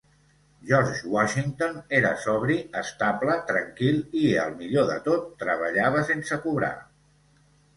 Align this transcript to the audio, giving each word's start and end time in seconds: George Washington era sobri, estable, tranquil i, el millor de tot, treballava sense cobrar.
George 0.69 1.09
Washington 1.15 1.75
era 1.97 2.13
sobri, 2.23 2.57
estable, 2.81 3.35
tranquil 3.51 4.01
i, 4.23 4.27
el 4.47 4.57
millor 4.63 4.89
de 4.93 4.99
tot, 5.11 5.29
treballava 5.45 6.03
sense 6.11 6.41
cobrar. 6.49 6.75